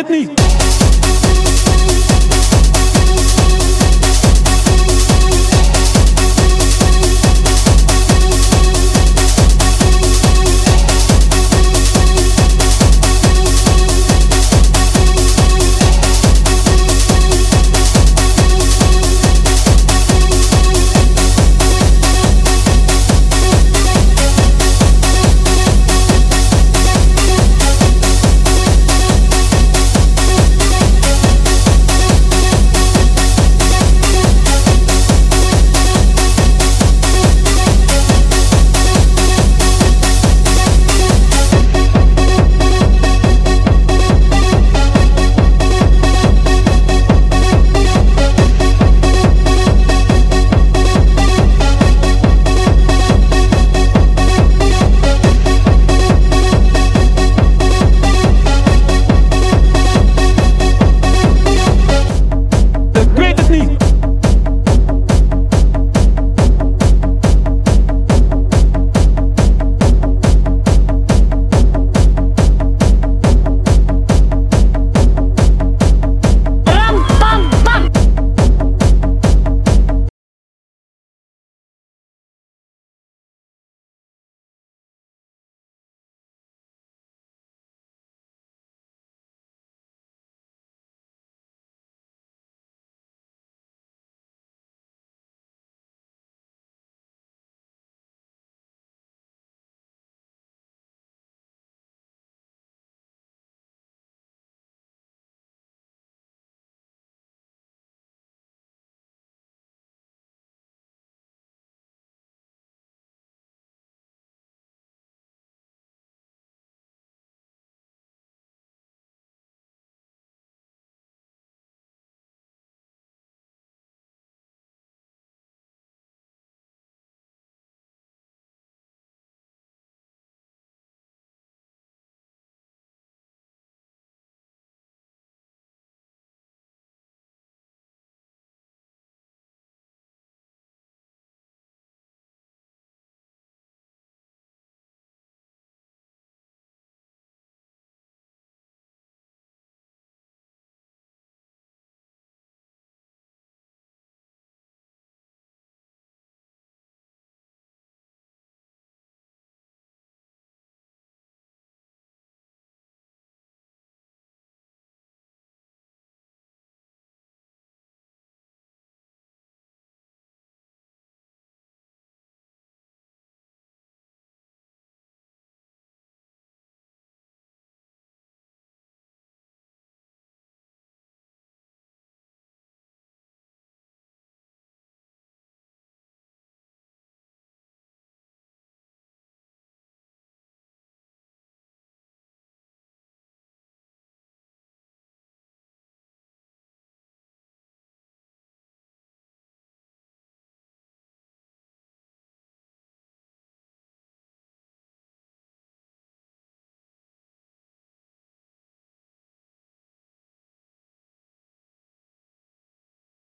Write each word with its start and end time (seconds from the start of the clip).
het 0.00 0.08
niet. 0.08 0.49